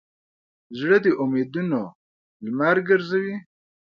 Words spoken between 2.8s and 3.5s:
ګرځوي.